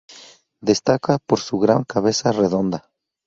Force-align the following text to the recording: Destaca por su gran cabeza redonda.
Destaca 0.61 1.19
por 1.19 1.39
su 1.41 1.59
gran 1.59 1.83
cabeza 1.83 2.31
redonda. 2.31 2.89